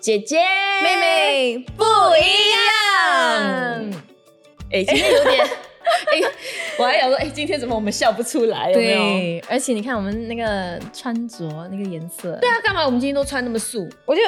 [0.00, 0.38] 姐姐
[0.82, 1.84] 妹妹不
[2.16, 3.92] 一样。
[4.72, 6.20] 哎，今天有点， 哎，
[6.78, 8.70] 我还想说，哎，今天怎么我们笑不出来？
[8.70, 8.98] 有没有？
[8.98, 13.86] 对，而且你看我们那个穿着那个颜色，对啊，干嘛我们今天都穿那么素？
[14.06, 14.22] 我就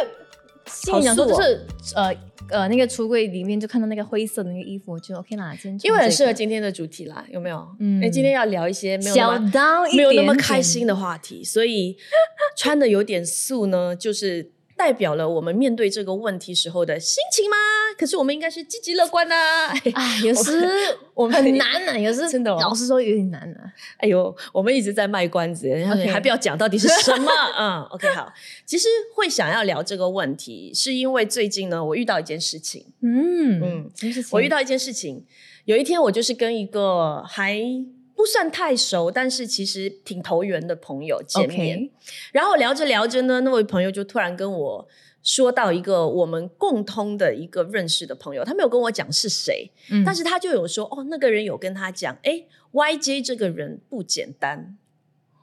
[0.67, 2.15] 心里想说，好素哦就是呃
[2.51, 7.57] 呃，那个橱柜里面就看到那个灰色的那个衣服，我就 OK 啦，今天穿因为很适合今天的主题啦，有没有？
[7.81, 11.97] 嗯嗯，哎，今天要聊一些没有那小么到一没有那么开心的话题，所以
[12.59, 14.51] 穿的有点素呢，就是
[14.83, 17.57] 代表了我们面对这个问题时候的心情吗？
[17.97, 20.69] 可是我们应该是积极乐观呐、 啊，有时
[21.15, 23.73] 我们很难啊， 有时真的哦老实说有点难啊。
[23.99, 27.31] 哎呦，我们一直在卖关子，然后 OK 还不要讲到底是什么。
[27.57, 28.33] 嗯，OK，好。
[28.67, 32.85] 其实会想要聊这个问题，是因为最近呢，我遇到一件事情。
[33.03, 34.31] 嗯嗯嗯，什么事情？
[34.33, 35.25] 我遇到一件事情，
[35.65, 37.57] 有一天我就是跟一个还
[38.15, 41.91] 不算太熟，但是其实挺投缘的朋友见面
[42.33, 44.89] 然后聊着聊着呢，那位朋友就突然跟我
[45.23, 54.77] 说到一个我们共通的一个认识的朋友，他没有跟我讲是谁，嗯但是他就有说哦，那个人有跟他讲，哎，YJ 这个人不简单。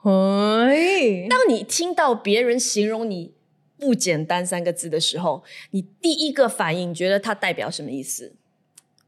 [0.01, 3.33] 嘿，当你听到别人形容你
[3.77, 8.33] 不简单三个字的时候，你第一个反应觉得它代表什么意思？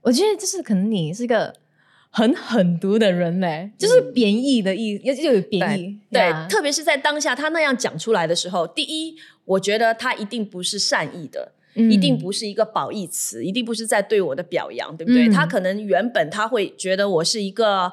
[0.01, 1.53] 我觉得就是可能你是个
[2.13, 6.45] 很狠毒的人嘞，就是贬义的意，又又有贬义，对，呀。
[6.49, 15.29] 特别是在当下他那样讲出来的时候，第一，我觉得他一定不是善意的，一定不是一个褒义词，一定不是在对我的表扬，对不对？
[15.29, 15.31] 嗯。
[15.31, 17.89] 他可能原本他会觉得我是一个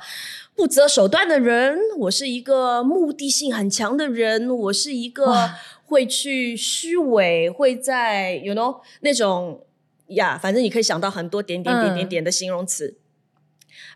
[0.57, 5.49] 不择手段的人，我是一个目的性很强的人，我是一个
[5.85, 9.65] 会去虚伪，会在 you know 那种
[10.09, 12.09] 呀，反正你可以想到很多点点点点嗯。
[12.09, 12.97] 点的形容词。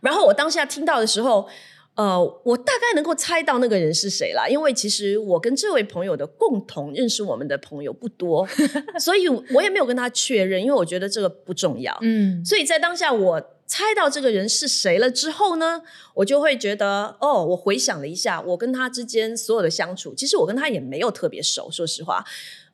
[0.03, 1.49] 然后我当下听到的时候，
[1.95, 8.47] 呃，我大概能够猜到那个人是谁啦，因为其实我跟这位朋友的共同认识我们的朋友不多，
[9.01, 11.97] 所以我也没有跟他确认，因为我觉得这个不重要。
[12.03, 15.83] 嗯所以在当下我猜到这个人是谁了之后呢，
[16.15, 22.25] 我就会觉得，哦，我回想了一下，我跟他之间所有的相处，其实我跟他也没有特别熟，说实话，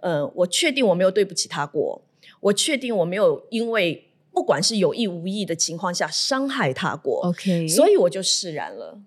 [0.01, 2.01] 呃，我确定我没有对不起他过，
[2.41, 4.08] 我确定我没有因为
[4.39, 7.23] 不管是有意无意的情况下伤害他过。
[7.27, 9.01] ，OK，所以我就释然了，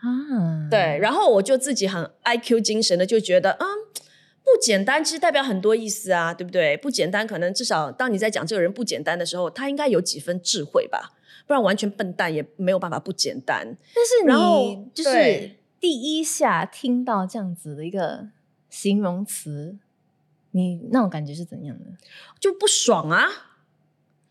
[0.00, 3.66] 啊，对，然后我就自己很 IQ 精神的就觉得，嗯，
[4.42, 6.76] 不简单，其实代表很多意思啊，对不对？
[6.76, 11.14] 不简单，可能至少当你在讲这个人不简单的时候，他应该有几分智慧吧，
[11.46, 13.78] 不然完全笨蛋也没有办法不简单。
[13.94, 18.26] 但是你就是第一下听到这样子的一个
[18.68, 19.78] 形容词，
[20.50, 21.86] 你那种感觉是怎样的？
[22.38, 23.26] 就不爽啊，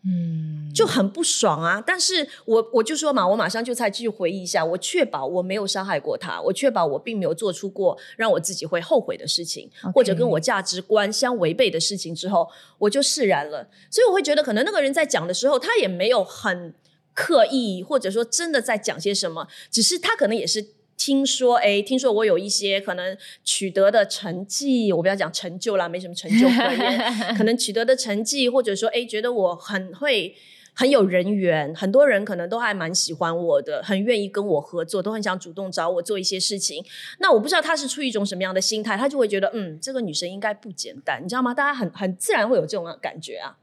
[0.06, 1.82] 嗯，就很不爽啊！
[1.86, 12.46] 但是我我就说嘛，我马上就再继续回忆一下，我确保我没有伤害过他，我确保我并没有做出过让我自己会后悔的事情或者跟我价值观相违背的事情之后，
[12.78, 13.66] 我就释然了。
[13.90, 16.74] 所以我会觉得，可能那个人在讲的时候，他也没有很
[17.14, 20.66] 刻意，或者说真的在讲些什么，只是他可能也是。
[20.96, 26.98] 听说，哎，听说我有一些可能取得的成绩，我不要讲成就啦，没什么成就可言，
[27.36, 30.34] 可能取得的成绩，或者说，哎，觉得我很会。
[30.76, 36.84] 很有人缘，很多人可能都还蛮喜欢我的，很愿意跟我合作，都很想主动找我做一些事情。
[37.20, 41.54] 那我不知道他是出于一种什么样的心态，他就会觉得，嗯，这个女生应该不简单，你知道吗？
[41.54, 43.56] 大家很很自然会有这种感觉啊。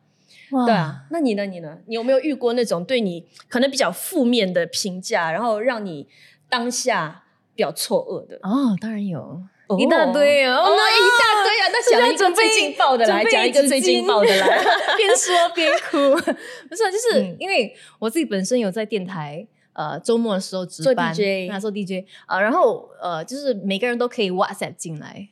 [0.52, 1.46] 哇对啊，那你呢？
[1.46, 1.80] 你呢？
[1.88, 6.08] 你有没有遇过那种对你可能比较负面的评价，然后让你
[6.48, 7.21] 当下
[7.56, 8.38] 比较错愕的？
[8.44, 9.20] 哦，当然有。
[9.68, 11.70] 哦一大堆哦哦，那一大堆啊！
[11.72, 14.64] 那讲一个最劲爆的来，讲一个最劲爆的来。
[14.98, 15.98] 边说边哭。
[16.68, 19.48] 不是啊，就是嗯因为我自己本身有在电台。
[19.74, 25.30] 呃，周末的时候值做班，DJ 那做 DJ 啊、然后呃，就是每个人都可以 WhatsApp 进来，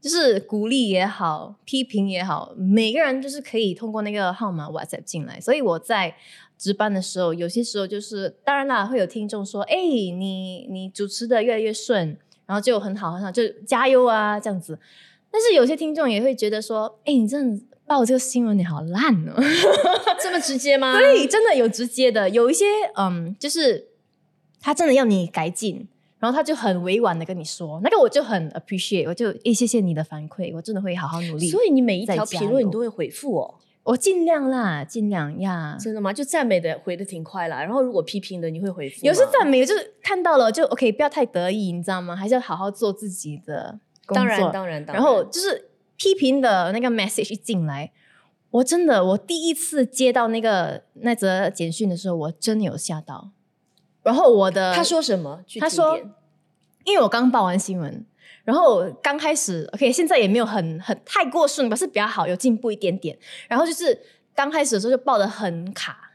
[0.00, 5.38] 就是鼓励也好，批评也好，每个人就是可以通过那个号码 WhatsApp 进来。
[5.38, 6.16] 所以我在
[6.62, 12.16] 值班的时候，有些时候就是，当然啦，会有听众说，哎，你你主持的越来越顺，
[12.46, 14.78] 然后就很好很好，就加油啊这样子。
[15.28, 19.34] 但是有些听众也会觉得说，哎，你真的报这个新闻你好烂哦。
[20.22, 20.94] 这么直接吗？
[21.02, 22.64] 对，真的有直接的，有一些
[22.96, 23.88] 嗯，就是
[24.60, 25.88] 他真的要你改进，
[26.20, 31.48] 然后他就很委婉的跟你说，那个我就很 appreciate，我就诶谢谢你的反馈，我真的会好好努力。
[31.48, 33.54] 所以你每一条评论你都会回复哦。
[33.84, 35.76] 我尽量啦，尽量呀。
[35.80, 36.12] 真的吗？
[36.12, 39.00] 就赞美的回的挺快啦，然后如果批评的你会回复吗？
[39.02, 42.14] 有时赞美就是看到了就 OK，不要太得意，你知道吗？
[42.14, 44.24] 还是要好好做自己的工作。
[44.24, 47.90] 当然当然当然，然后就是批评的那个 message 一进来，
[48.50, 53.30] 我真的我第一次接到那个那则简讯的时候，我真的有吓到。
[54.04, 55.44] 然后我的他说什么？
[55.60, 55.98] 他说
[56.84, 58.04] 因为我刚报完新闻，
[58.44, 63.16] 然后刚开始，OK，现在也没有很很太过顺，吧是比较好，有进步一点点。
[63.48, 63.96] 然后就是
[64.34, 66.10] 刚开始的时候就报的很卡，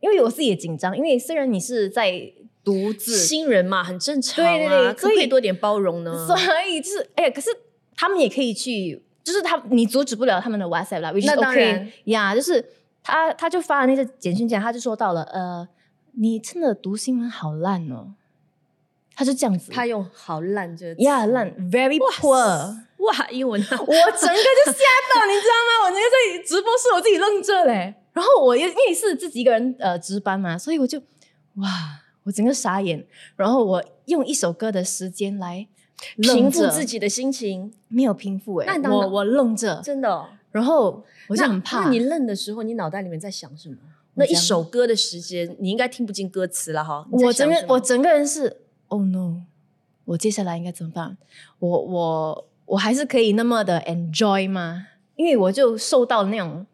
[0.00, 2.32] 因为我自己也紧张，因为虽然你是在
[2.64, 4.48] 独自，新人嘛，很正常、啊。
[4.48, 6.26] 对对对可不可以多点包容呢？
[6.26, 6.36] 所
[6.68, 7.50] 以就是哎呀，可是
[7.94, 12.64] 他们也可以去，就是他你阻止不了他们的 WhatsApp 啦，which is 那当然 OK 呀，就是
[13.02, 15.68] 他他就发了那个简讯进来，他就说到了，呃，
[16.18, 18.14] 你真的读新闻好烂哦，
[19.16, 22.36] 他就这样子，他用好烂这个词呀烂，very poor。
[22.98, 24.78] 哇，英文啊 我整个就吓
[25.12, 25.84] 到，你知道吗？
[25.84, 27.94] 我那个在直播室，我自己愣着嘞。
[28.12, 30.98] 然后我又因为是自己一个人呃值班嘛，所以我就
[31.56, 31.68] 哇，
[32.22, 33.04] 我整个傻眼。
[33.36, 35.66] 然后我用一首歌的时间来
[36.16, 40.28] 平复自，己的心情，没有平复哎、我我愣着，真的、哦。
[40.50, 41.84] 然后我就很怕。
[41.84, 43.76] 那你愣的时候，你脑袋里面在想什么？
[44.14, 47.04] 那一首歌的时间，你应该听不进歌词了哈。
[47.10, 48.56] 我整个我整个人是
[48.88, 49.42] Oh no，
[50.04, 51.16] 我接下来应该怎么办？
[51.58, 54.86] 我我我还是可以那么的 enjoy 吗？
[55.16, 56.66] 因为我就受到那种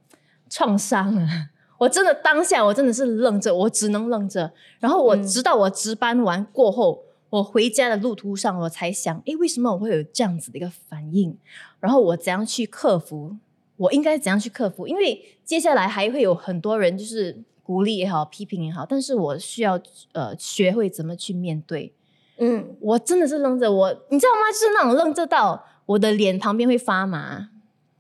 [0.49, 1.51] 创伤啊！
[1.79, 4.53] 我真的当下我真的是愣着，我只能愣着。
[4.79, 11.37] 然后我嗯直到我值班完过后，我回家的路途上，我才想，诶，为什么我会有这样子的一个反应？
[11.79, 13.37] 然后我怎样去克服？
[13.77, 14.87] 我应该怎样去克服？
[14.87, 19.81] 因为接下来还会有很多人就是鼓励也好，批评也好，但是我需要
[20.13, 21.93] 呃学会怎么去面对。
[22.41, 24.51] 嗯，我真的是愣着，我你知道吗？
[24.53, 27.49] 就是那种愣着到我的脸旁边会发麻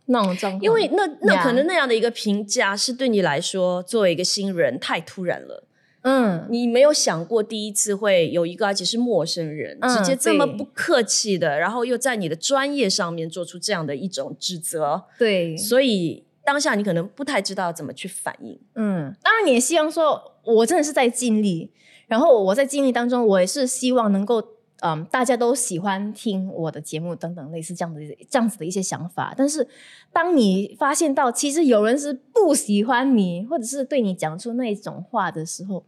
[0.07, 0.63] 那种状况。
[0.63, 5.65] 因为那那可能那样的一个评价是对你来说，作为一个新人太突然了。
[6.03, 18.59] 嗯，你没有想过第一次会有一个而且是陌生人，嗯直接这么不客气的，然后又在你的专业上面做出这样的一种指责，对，所以当下你可能不太知道怎么去反应。
[18.77, 21.71] 嗯，当然你也希望说，我真的是在尽力，
[22.11, 24.43] 然后我在经历当中，我也是希望能够，
[24.81, 29.33] 嗯，大家都喜欢听我的节目等等，类似这样的这样子的一些想法。
[29.37, 29.69] 但是，
[30.13, 35.85] 当你发现到其实有人是不喜欢你，或者是对你讲出那种话的时候，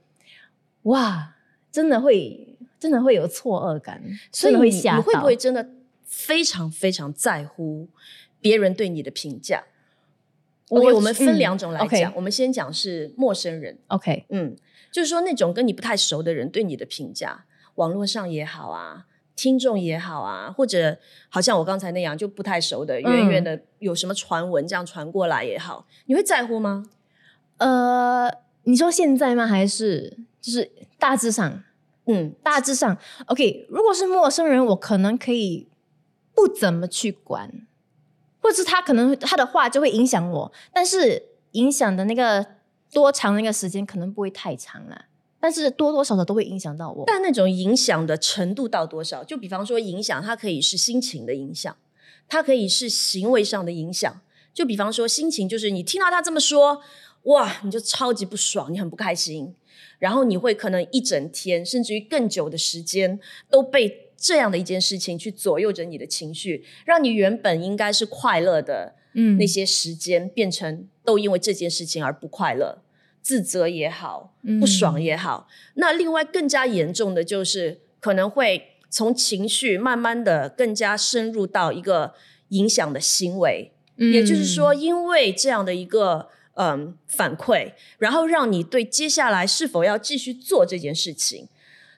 [0.83, 1.35] 哇，
[1.73, 4.99] 真的会真的会有错愕感，所以你会吓到。
[4.99, 5.71] 你会不会真的
[6.05, 7.89] 非常非常在乎
[8.41, 9.72] 别人对你的评价我
[10.81, 14.27] ？OK，我们分嗯两种来讲，我们先讲是陌生人，OK？
[14.31, 14.57] 嗯，
[14.91, 17.45] 就是说那种跟你不太熟的人对你的评价，
[17.77, 20.99] 网络上也好啊，听众也好啊，或者
[21.29, 26.87] 好像我刚才那样就不太熟的，远远的有什么传闻这样传过来也好，你会在乎吗？
[27.59, 28.31] 呃，
[28.65, 29.47] 你说现在吗？
[29.47, 31.63] 还是就是大致上？
[32.07, 33.65] 嗯，大致上，OK。
[33.69, 35.69] 如果是陌生人，我可能可以
[36.35, 37.65] 不怎么去管，
[38.43, 42.45] 或者是他可能他的话就会影响我，但是影响的那个
[42.93, 45.07] 多长那个时间可能不会太长了，
[45.41, 47.05] 但是多多少少都会影响到我。
[47.07, 49.23] 但那种影响的程度到多少？
[49.23, 51.77] 就比方说影响，它可以是心情的影响，
[52.29, 54.21] 它可以是行为上的影响。
[54.53, 56.83] 就比方说心情，就是你听到他这么说，
[57.23, 59.55] 哇，你就超级不爽，你很不开心，
[59.99, 63.19] 然后你会可能一整天，甚至于更久的时间
[63.49, 72.79] 都被这样的一件事情去左右着你的情绪，让你原本应该是快乐的嗯那些时间，变成都因为这件事情而不快乐，
[73.21, 75.49] 自责也好，不爽也好。
[75.75, 82.15] 那另外更加严重的就是可能会从情绪慢慢的更加深入到一个
[82.51, 91.49] 影响的行为，嗯也就是说，因为这样的一个嗯反馈，然后让你对接下来是否要继续做这件事情，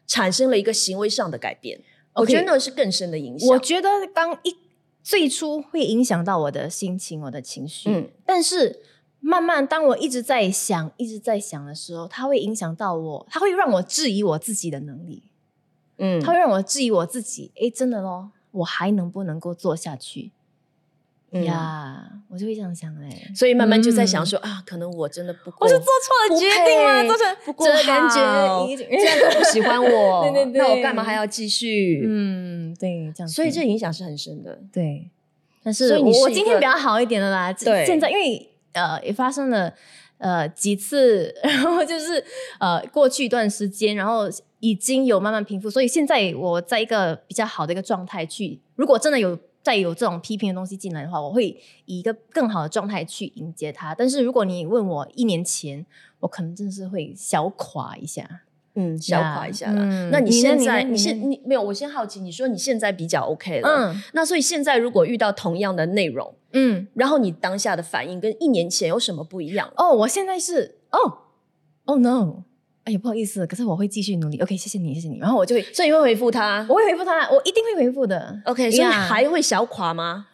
[0.06, 1.80] 产生了一个行为上的改变。
[2.14, 3.48] 我觉得那是更深的影响。
[3.48, 4.56] 我觉得刚一
[5.02, 8.80] 最初会影响到我的心情、我的情绪，嗯但是
[9.20, 15.22] 慢慢当我一直在想、一直在想的时候，它会影响到我，它会让我质疑我自己的能力，
[15.98, 17.50] 嗯它会让我质疑我自己。
[17.60, 20.30] 哎，真的咯，我还能不能够做下去？
[21.34, 22.00] 嗯呀，
[22.30, 23.32] 我就会这样想欸。
[23.34, 27.02] 所以慢慢就在想说、啊，可能我真的不够，我是做错了决定吗？
[27.04, 32.04] 做成不够这感好觉已经这样都不喜欢我， 对对对那我干嘛还要继续？
[32.06, 33.28] 嗯，对，这样。
[33.28, 34.60] 所以这影响是很深的。
[34.72, 35.10] 对，
[35.64, 37.52] 但是所以你我我今天比较好一点的啦。
[37.52, 39.74] 对现在因为呃也发生了
[40.18, 42.24] 呃几次， 然后就是
[42.60, 49.36] 呃过去一段时间，然后已经有慢慢平复，所以现在我在一个比较好的一个状态去，如果真的有。
[49.64, 51.48] 再有这种批评的东西进来的话，我会
[51.86, 53.92] 以一个更好的状态去迎接它。
[53.92, 55.84] 但是如果你问我一年前，
[56.20, 58.42] 我可能真的是会小垮一下。
[58.76, 59.82] 嗯，小垮一下啦。
[59.82, 61.62] 嗯那你现在，你现你没有？
[61.62, 69.72] 我先好奇，你说你现在比较 OK 了，嗯那所以现在如果遇到同样的内容，嗯，然后你当下的反应跟一年前有什么不一样？
[69.76, 71.18] 哦，我现在是哦，
[71.84, 72.42] 哦 no，
[72.84, 74.38] 哎呀不好意思，可是我会继续努力。
[74.40, 75.18] OK，谢谢你，谢谢你。
[75.18, 78.38] 然后我就会，所以你会回复他我会回复他，我一定会回复的。
[78.44, 80.26] ？OK，所以 Yeah 还会小垮吗？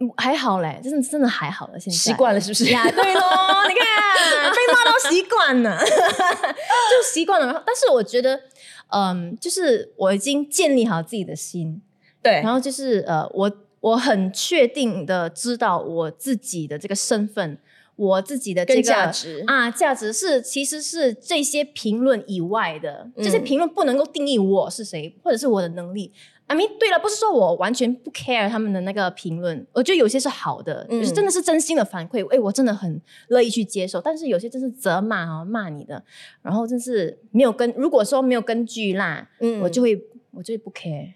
[0.00, 2.64] 嗯还好嘞，真的真的还好了，现在习惯了是不是？
[2.72, 7.46] 呀，对咯，你看被骂到习惯了， 就习惯了。
[7.46, 8.40] 然后，但是我觉得，
[8.88, 11.80] 嗯，就是我已经建立好自己的心，
[12.20, 17.56] 对然后就是呃，我我很确定的知道我自己的这个身份，
[17.96, 26.12] 我自己的这跟个价值啊，价值是其实是这些评论以外的，这些嗯评论不能够定义我是谁，或者是我的能力。
[26.46, 33.98] I mean，对了，不是说我完全不 care 他们的那个评论，我觉得有些是好的，嗯就是真的是真心的反馈，哎，我真的很乐意去接受。
[33.98, 36.04] 但是有些真是责骂啊，骂你的，
[36.42, 39.98] 然后真是没有根，如果说没有根据啦，嗯我就会
[40.32, 41.14] 我就会不 care。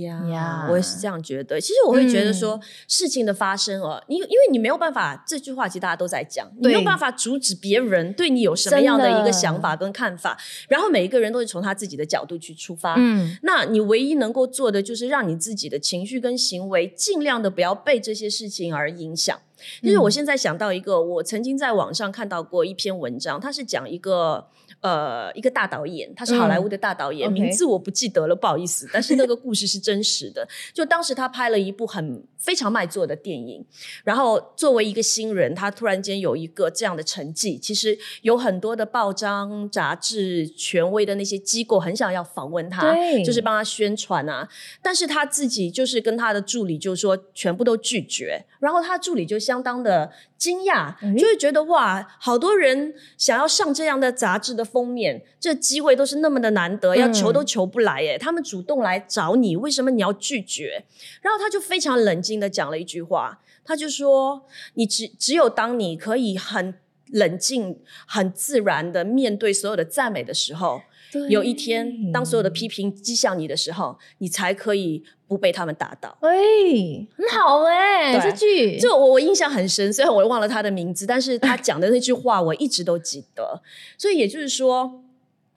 [0.00, 1.60] 呀呀我也是这样觉得。
[1.60, 12.94] 其实我会觉得说，事情的发生哦，你因为你没有办法，这句话其实大家都在讲，你没有办法阻止别人对你有什么样的一个想法跟看法，然后每一个人都是从他自己的角度去出发。
[12.98, 19.38] 嗯那你唯一能够做的，就是让你自己的情绪跟行为尽量的不要被这些事情而影响。
[19.82, 24.46] 就是我现在想到一个，我曾经在网上看到过一篇文章，它是讲一个
[24.80, 28.88] 呃一个大导演，他是好莱坞的大导演，嗯名字我不记得了，不好意思。
[28.92, 33.64] 但是那个故事是真实的，就当时他拍了一部很非常卖座的电影，
[34.04, 42.94] 然后作为一个新人，他突然间有一个这样的成绩，其实有很多的报章、杂志、权威的那些机构很想要访问他，
[43.24, 44.48] 就是帮他宣传啊。
[44.80, 58.18] 但是他自己就是跟他的助理就说全部都拒绝，然后他助理就相当的惊讶，诶就会觉得哇，好多人想要上这样的杂志的封面，这机会都是那么的难得，要求都求不来耶。
[58.18, 60.84] 他们主动来找你，为什么你要拒绝？
[61.22, 66.74] 然后他就非常冷静的讲了一句话，他就说：你只只有当你可以很
[67.12, 70.82] 冷静、很自然的面对所有的赞美的时候，
[71.30, 76.16] 有一天，当所有的批评击向你的时候，你才可以不被他们打倒。
[76.20, 83.62] 喂，很好哎、对这句这我我印象很深，虽然我忘了他的名字，但是他讲的那句话我一直都记得。
[83.96, 85.02] 所以也就是说，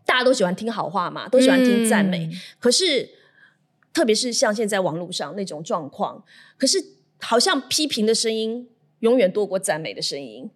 [0.06, 2.26] 大家都喜欢听好话嘛，都喜欢听赞美。
[2.26, 3.10] 嗯可是，
[3.94, 6.24] 特别是像现在网络上那种状况，
[6.58, 6.82] 可是
[7.20, 10.50] 好像批评的声音永远多过赞美的声音。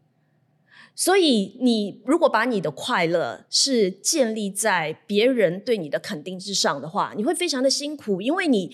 [0.96, 8.74] 所以，你如果把你的快乐是建立在别人对你的肯定之上的话，你会非常的辛苦，因为你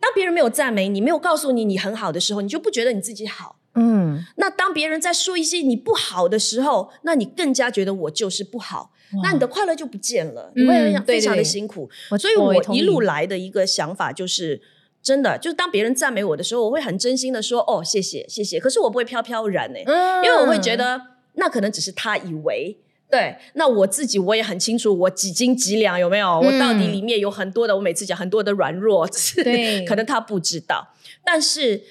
[0.00, 3.56] 当别人没有赞美你，没有告诉你你很好的时候，你就不觉得你自己好。
[3.76, 8.90] 嗯，那当别人在说一些你不好的时候，那你更加觉得我就是不好，
[9.22, 10.74] 那你的快乐就不见了，你会
[11.06, 11.88] 非常的对辛苦。
[12.18, 14.60] 所以我一路来的一个想法就是。
[15.02, 21.00] 真的，就是当别人赞美我的时候，我会很真心的说：“哦，谢谢，谢谢。”可是我不会飘飘然呢、嗯因为我会觉得
[21.34, 22.76] 那可能只是他以为。
[23.10, 26.38] 对，那我自己我也很清楚，我几斤几两有没有？
[26.38, 30.94] 我到底嗯里面有很多的，我每次讲很多的软弱， 是对可能他不知道。
[31.24, 31.82] 但是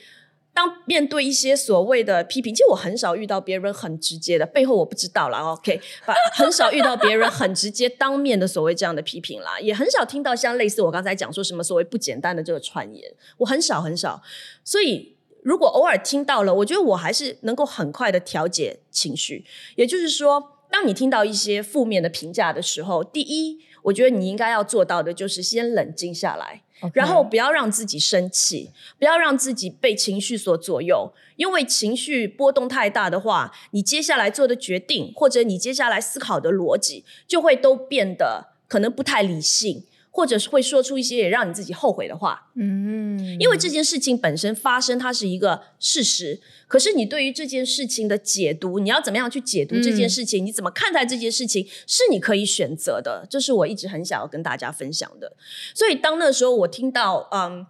[0.53, 5.39] 当面对一些所谓的批评，其实我很少遇到别人很直接的，背后我不知道啦。
[5.39, 14.21] OK，把很少遇到别人很直接当面的所谓这样的批评啦，也很少听到像类似我刚才讲说什么所谓不简单的这个传言，我很少很少。
[14.63, 15.17] 所以
[15.49, 19.43] 如果偶尔听到了，我觉得我还是能够很快的调节情绪。
[19.75, 26.61] 也就是说，当你听到一些负面的评价的时候，第一，我觉得你应该要做到的就是先冷静下来。
[26.93, 39.83] 然后不要让自己生气，不要让自己被情绪所左右，因为情绪波动太大的话，你接下来做的决定或者你接下来思考的逻辑就会都变得可能不太理性，
[40.19, 42.49] 或者是会说出一些也让你自己后悔的话。
[42.55, 46.41] 嗯，因为这件事情本身发生，它是一个事实。
[46.67, 50.45] 可是你对于这件事情的解读，你要怎么样去解读这件事情？
[50.45, 53.25] 你怎么看待这件事情，是你可以选择的。
[53.29, 55.37] 这是我一直很想要跟大家分享的。
[55.73, 57.65] 所以当那时候我听到，嗯。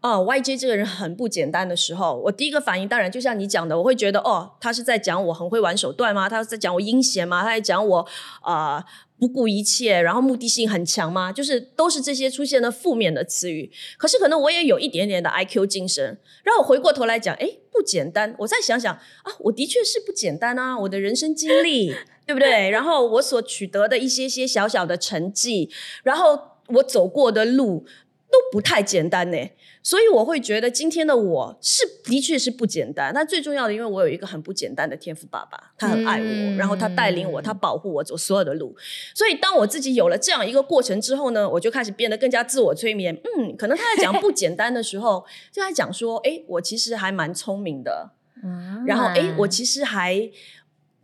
[0.00, 6.28] 哦，YJ 这个人很不简单的时候，我第一个反应当然就像你讲的，我会觉得哦，他是在讲我很会玩手段吗？
[6.28, 7.42] 他是在讲我阴险吗？
[7.42, 8.08] 他在讲我
[8.42, 8.84] 啊、呃
[9.18, 11.32] 不顾一切，然后目的性很强吗？
[11.32, 13.70] 就是都是这些出现了负面的词语。
[13.96, 18.34] 可是可能我也有一点点的 IQ 精神，让我回过头来讲，哎，不简单。
[18.38, 21.92] 我再想想啊，我的确是不简单啊，我的人生经历，
[22.26, 22.70] 对不对？
[22.70, 25.70] 然后我所取得的一些些小小的成绩，
[26.04, 27.84] 然后我走过的路
[28.52, 29.38] 不太简单呢。
[29.82, 33.12] 所以我会觉得今天的我是的确是不简单。
[33.14, 38.76] 那最重要的，因为我有一个很不简单的天赋爸爸，他很爱我，嗯然后他带领我，他保护我走所有的路。
[39.14, 43.16] 所以当我自己有了这样一个过程之后呢，我就开始变得更加自我催眠。
[43.38, 48.10] 嗯，可能他在讲不简单的时候， 就在讲说，哎，我其实还蛮聪明的。
[48.44, 50.30] 嗯然后，哎，我其实还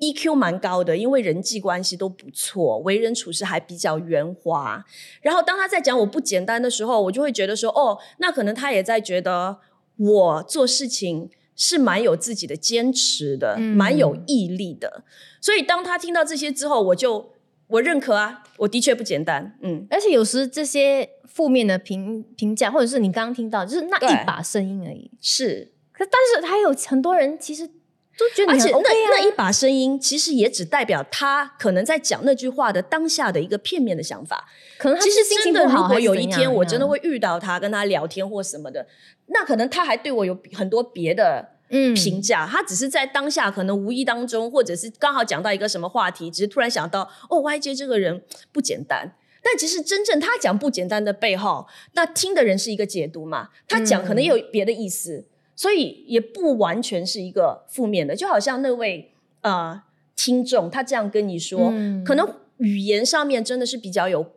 [0.01, 4.85] EQ 蛮高的，因为人际关系都不错，为人处事还比较圆滑。
[5.23, 9.59] 然后当他在讲我不简单的时候，我就会觉得说，哦，那可能他也在觉得
[9.97, 15.05] 我做事情是蛮有自己的坚持的，嗯蛮有毅力的。
[15.41, 17.33] 所以当他听到这些之后，我就
[17.69, 25.11] 我认可啊，我的确不简单，嗯，而且有时这些负面的评评价，或者是你刚刚听到，就是那一把声音而已。
[25.21, 25.71] 是。
[25.93, 27.71] 可但是还有很多人其实
[28.17, 34.49] 都觉得你很而且那那一把声音，其实也只代表他可能在讲那句话的当下的一个片面的想法。
[34.79, 38.87] 可能他其实真的，心情不好，如果有一天我真的会遇到他，跟他聊天或什么的，
[39.27, 42.47] 那可能他还对我有很多别的嗯评价。
[42.47, 49.17] 他只是在当下可能无意当中，或者是刚好讲到一个什么话题，只是突然想到，哦，YJ 这个人不简单。
[49.43, 58.17] 但其实真正他讲不简单的背后，那听的人是一个解读嘛，他讲可能也有别的意思，所以也不完全是一个负面的。
[58.17, 59.83] 就好像那位呃
[60.17, 64.33] 听众，他这样跟你说，嗯可能语言上面真的是比较有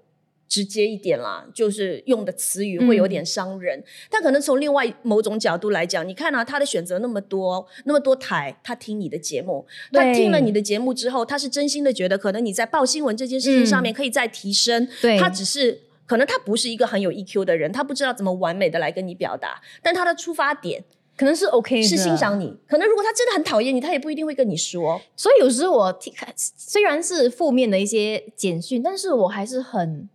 [0.47, 3.83] 直接一点啦，就是用的词语会有点伤人。
[4.09, 14.87] 但可能从另外某种角度来讲，你看啊，他的选择那么多，那么多台，他听你的节目，他听了你的节目之后，他是真心的觉得，可能你在报新闻这件事情上面可以再提升。
[15.01, 15.81] 对他只是。
[16.07, 20.81] 可能他不是一个很有 EQ 的人，他不知道怎么完美的来跟你表达，但他的出发点
[21.17, 22.55] 可能是 OK，是欣赏你。
[22.67, 25.01] 可能如果他真的很讨厌你，他也不一定会跟你说。
[25.15, 30.07] 所以有时我听，虽然是负面的一些简讯，但是我还是很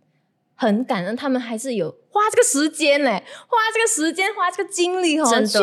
[0.55, 5.57] 很感恩，他们还是有花这个时间嘞，花这个时间，花这个精力哈，去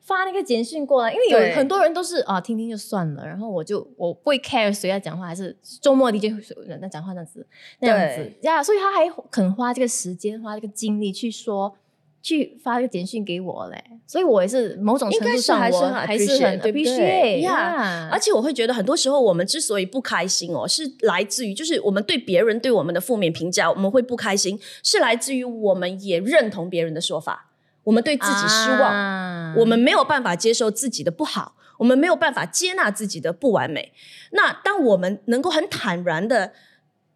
[0.00, 1.12] 发那个简讯过来。
[1.12, 6.32] 因为有很多人都是啊，听听就算了，然后我就我不会 care 谁在讲话，还是周末 DJ
[6.66, 7.46] 人在讲话那样子
[7.78, 11.76] 那样子对呀所以他还肯花这个时间，花这个精力去说。
[12.22, 27.50] 去发一个简讯给我嘞，所以我也是某种程度上我还是很还是 appreciate，很对不对？appreciate 呀呀而且我会觉得，很多时候我们之所以不开心哦，是来自于就是我们对别人对我们的负面评价，我们会不开心，是来自于我们也认同别人的说法，
[27.82, 29.54] 我们对自己失望，啊。
[29.58, 33.92] 我们没有办法接受自己的不好，我们没有办法接纳自己的不完美。
[34.30, 36.52] 那当我们能够很坦然的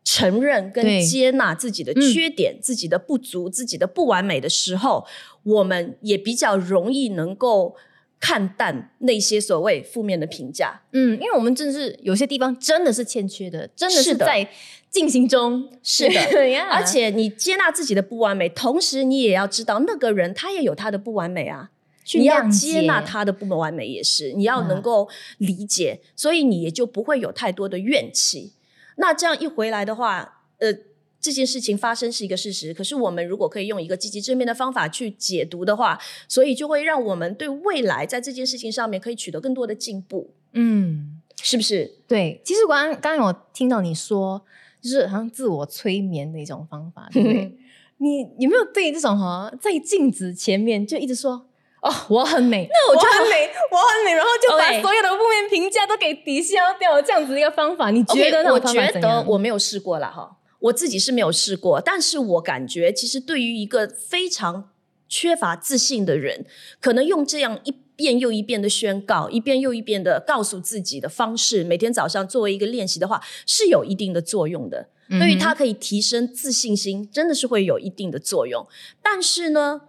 [0.09, 5.05] 承认跟接纳自己的嗯缺点、自己的不足、自己的不完美的时候，
[5.43, 7.75] 我们也比较容易能够
[8.21, 10.83] 看淡那些所谓负面的评价。
[10.93, 14.49] 嗯，因为我们真的是有些地方真的是欠缺的，真的是在
[14.89, 15.69] 进行中。
[15.83, 16.21] 是的
[16.71, 21.71] 而且你接纳自己的不完美，同时你也要知道那个人他也有他的不完美啊。
[22.15, 28.53] 你要接纳他的不完美也是，你要能够理解，所以你也就不会有太多的怨气。
[28.97, 30.73] 那这样一回来的话，呃，
[31.21, 41.99] 这件事情发生是一个事实，可是我们如果可以用一个积极正面的方法去解读的话，所以就会让我们对未来在这件事情上面可以取得更多的进步，嗯，是不是？
[42.07, 42.41] 对。
[42.45, 44.43] 其实我刚刚刚有听到你说，
[44.81, 47.57] 就是好像自我催眠的一种方法，对不对？
[47.99, 51.46] 你有没有对这种哈，在镜子前面就一直说
[51.87, 59.23] 哦，我很美，那我就很美，我很美，然后就把所有的负面评价都给抵消掉，这样子一个方法，你觉得那我觉得？
[59.29, 64.71] 我没有试过了，哈，我自己是没有试过，但是我感觉其实对于一个非常
[65.09, 66.45] 缺乏自信的人，
[66.81, 74.89] 可能用这样一遍又一遍的宣告，一遍又一遍的告诉自己的方式，每天早上作为一个练习的话，是有一定的作用的。
[75.09, 78.67] 嗯对于他可以提升自信心，真的是会有一定的作用。
[79.01, 79.83] 但是呢，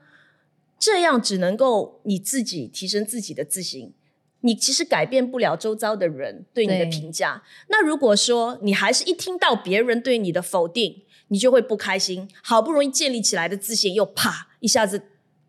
[0.80, 3.94] 这样只能够你自己提升自己的自信，
[4.42, 7.44] 你其实改变不了周遭的人对你的评价。
[7.70, 15.02] 那如果说你还是一听到别人对你的否定，你就会不开心，好不容易建立起来的自信又啪一下子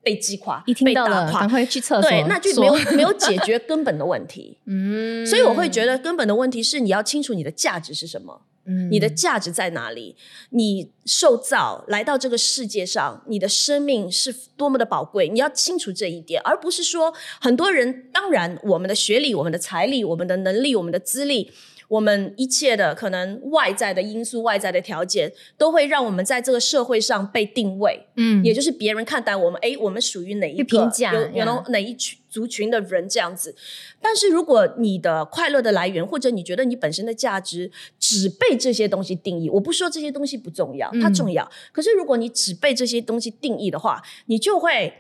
[0.03, 1.49] 被击垮，一听到了，赶。
[1.49, 4.57] 快去厕所，对，那就没有 没有解决根本的问题。
[4.65, 8.43] 嗯所以我会觉得根本的问题是你要清楚你的价值是什么。
[8.69, 10.15] 嗯你的价值在哪里？
[10.51, 21.51] 你受造来到这个世界上，你的生命是多么的宝贵，你要清楚这一点，而不是说很多人，当然我们的学历、我们的财力、我们的能力、我们的资历。
[21.89, 33.57] 我们一切的可能外在的因素、外在的条件，都会让我们在这个社会上被定位，嗯也就是别人看待我们，诶，我们属于哪一去个评价有有哪一群族群的人这样子。
[34.01, 41.51] 但是如果你的快乐的来源，或者你觉得你本身的价值只被这些东西定义，我不说这些东西不重要，它嗯重要。
[41.73, 44.93] 可是如果你只被这些东西定义的话，你就会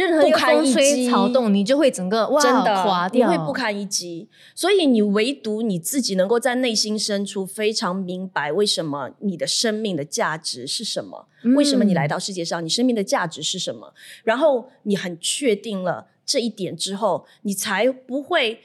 [0.00, 4.28] 任何风吹草动，你就会整个哇真的垮掉，你会不堪一击。
[4.54, 11.26] 所以你唯独你自己能够在内心深处非常明白，为什么你的生命的价值是什么？
[11.44, 12.64] 嗯为什么你来到世界上？
[12.64, 13.92] 你生命的价值是什么？
[14.24, 18.60] 然后你很确定了这一点之后，你才不会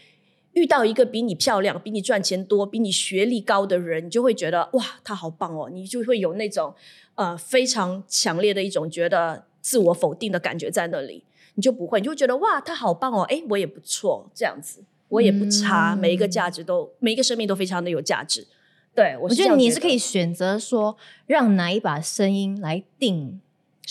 [0.54, 5.70] 遇到一个比你漂亮、比你赚钱多、比你学历高的人，你就会觉得哇，他好棒哦！
[5.70, 6.74] 你就会有那种
[7.16, 11.24] 呃非常强烈的一种觉得自我否定的感觉在那里，
[11.56, 13.24] 你就不会，你就会觉得哇，他好棒哦！
[13.24, 18.46] 哎，我也不错，这样子我也不差，每一个价值都每一个生命都非常的有价值。
[18.94, 23.42] 对我觉得你是可以选择说，让哪一把声音来定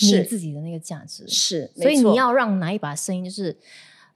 [0.01, 3.57] 你自己的那个价值，是，所以你要让哪一把声音就是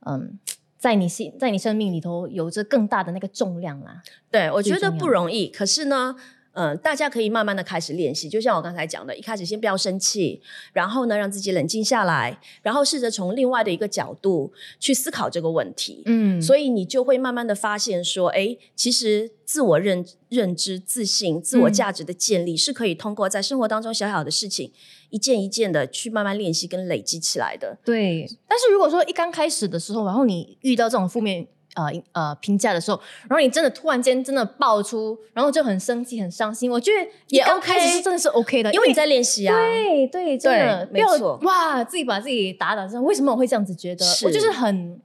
[0.06, 0.38] 嗯。
[0.78, 4.00] 在你心，在你生命里头有着更大的那个重量啦。
[4.30, 5.48] 对，我觉得不容易。
[5.48, 6.14] 可是呢，
[6.58, 8.28] 嗯，大家可以慢慢的开始练习。
[8.28, 10.42] 就像我刚才讲的，一开始先不要生气，
[10.72, 16.02] 然后呢，让自己冷静下来，然后试着从另外的一个角度去思考这个问题。
[16.06, 24.72] 嗯，所以你就会慢慢的发现说，哎，其实自我认认知、自信、自我价值的建立，是可以通过在生活当中小小的事情。
[25.10, 27.78] 一件一件的去慢慢练习跟累积起来的。
[27.82, 39.54] 对，但是如果说一刚开始的时候，然后你遇到这种负面呃呃评价的时候，然后你真的突然间真的爆出，然后就很生气、很伤心，我觉得也 OK，是真的是 OK 的，因为你在练习啊。
[39.54, 41.38] 对对，真的没错。
[41.42, 44.04] 哇，自己把自己打打这样，为什么我会这样子觉得？
[44.24, 45.00] 我就是很。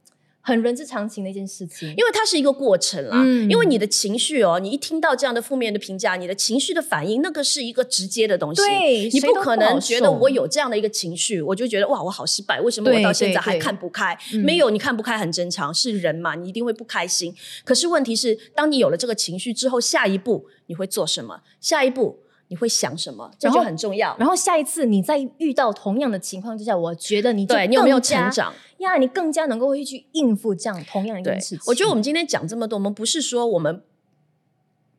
[0.45, 3.23] 很人之常情的一件事情，因为它是一个过程啦。
[3.49, 8.61] 因为你的情绪哦，你一听到这样的负面的评价，你的情绪的反应，那个是一个直接的东西。
[8.61, 14.17] 对，你不可能觉得我有这样的一个情绪，我就觉得哇，我好失败，为什么我到现在还看不开？
[14.43, 17.33] 没有，你看不开很正常，是人嘛，你一定会不开心。
[17.63, 21.41] 可是问题是，当你有了这个情绪之后，下一步你会做什么？
[21.61, 22.19] 下一步
[22.53, 23.31] 你会想什么？
[23.39, 24.15] 这就很重要。
[24.19, 28.53] 然后下一次你再遇到同样的情况之下，我觉得你对你有没有成长？
[28.77, 31.59] 呀，你更加能够会去应付这样同样一件事情。
[31.65, 33.81] 我觉得我们今天讲这么多，我们不是说我们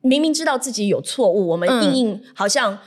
[0.01, 2.81] 明明知道自己有错误，我们硬硬好像。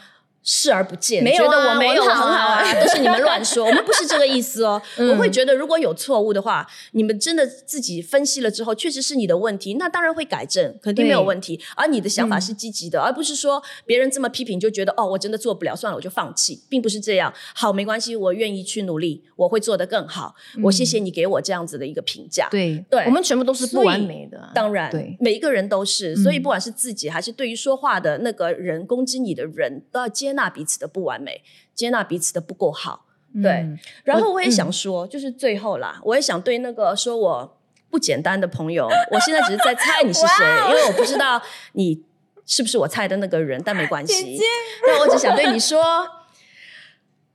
[0.49, 3.65] 视而不见，觉得我没有很好啊， 都是你们乱说。
[3.65, 4.81] 我们不是这个意思哦。
[5.11, 11.59] 我会觉得，如果有错误的话，你们真的自己分析了之后，确实是你的问题，那当然会改正，肯定没有问题。
[11.75, 17.33] 而你的想法是积极的，而不是说别人这么批评就觉得哦，我真的做不了，算了，我就放弃，并不是这样。
[17.53, 20.33] 好，没关系，我愿意去努力，我会做得更好。
[20.63, 22.47] 我谢谢你给我这样子的一个评价。
[22.49, 26.15] 对，对，我们全部都是不完美的，当然，对，每一个人都是。
[26.15, 31.21] 所以不管是自己还是对于说话的那个人攻击你的人，都要接纳彼此的不完。
[31.21, 31.43] 美
[31.75, 33.05] 接纳彼此的不够好，
[33.43, 33.67] 对。
[34.05, 41.41] 然后我也想说，就是最后啦，我也想对那个说我不简单的朋友， 我现在只是在猜你是谁，因为我不知道
[41.73, 42.03] 你
[42.45, 44.39] 是不是我猜的那个人，但没关系。
[44.87, 45.83] 那我只想对你说，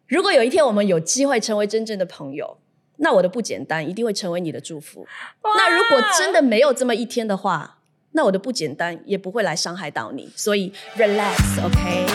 [0.07, 2.59] 如果有一天我们有机会成为真正的朋友，
[2.97, 5.07] 那我的不简单一定会成为你的祝福。
[5.43, 7.82] 那如果真的没有这么一天的话，
[8.13, 10.31] 那我的不简单也不会来伤害到你。
[10.37, 12.07] 所以 relax，OK。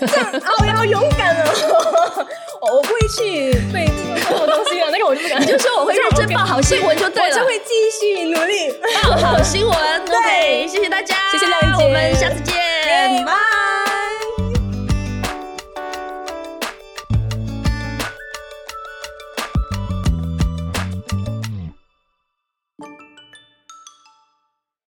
[0.00, 2.26] 这样哦， 要勇敢哦！
[2.74, 5.40] 我不会去背这么多东西啊，那个我就不敢。
[5.40, 10.04] 你就说我会 认真报好新闻就对了，我就会继续努力报好新闻。
[10.04, 13.63] 对，谢谢大家，谢谢亮姐，我们下次见，拜。